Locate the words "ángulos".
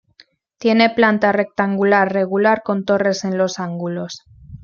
3.59-4.23